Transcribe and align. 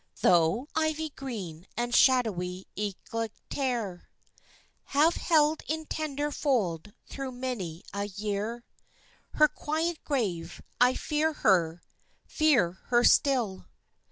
Though 0.21 0.67
ivy 0.75 1.09
green 1.11 1.67
and 1.77 1.93
shadowy 1.95 2.65
eglatere 2.75 4.07
Have 4.85 5.13
held 5.17 5.61
in 5.67 5.85
tender 5.85 6.31
fold 6.31 6.91
through 7.05 7.33
many 7.33 7.83
a 7.93 8.05
year 8.05 8.65
Her 9.33 9.47
quiet 9.47 10.03
grave, 10.03 10.59
I 10.79 10.95
fear 10.95 11.33
her 11.45 11.83
fear 12.25 12.79
her 12.85 13.03
still. 13.03 13.67